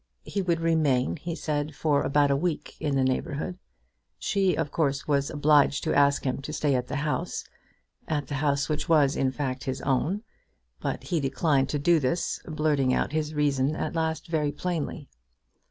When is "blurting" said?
12.47-12.91